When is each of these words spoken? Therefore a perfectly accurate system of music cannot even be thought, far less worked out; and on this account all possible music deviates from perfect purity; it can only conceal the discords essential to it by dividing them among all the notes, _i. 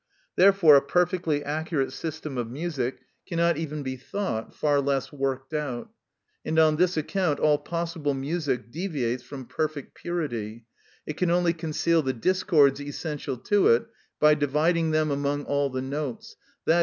Therefore 0.35 0.77
a 0.77 0.81
perfectly 0.81 1.43
accurate 1.43 1.93
system 1.93 2.35
of 2.35 2.49
music 2.49 3.01
cannot 3.27 3.57
even 3.57 3.83
be 3.83 3.97
thought, 3.97 4.51
far 4.55 4.81
less 4.81 5.13
worked 5.13 5.53
out; 5.53 5.91
and 6.43 6.57
on 6.57 6.77
this 6.77 6.97
account 6.97 7.39
all 7.39 7.59
possible 7.59 8.15
music 8.15 8.71
deviates 8.71 9.21
from 9.21 9.45
perfect 9.45 9.93
purity; 9.93 10.65
it 11.05 11.17
can 11.17 11.29
only 11.29 11.53
conceal 11.53 12.01
the 12.01 12.13
discords 12.13 12.81
essential 12.81 13.37
to 13.37 13.67
it 13.67 13.85
by 14.19 14.33
dividing 14.33 14.89
them 14.89 15.11
among 15.11 15.43
all 15.45 15.69
the 15.69 15.83
notes, 15.83 16.35
_i. 16.67 16.79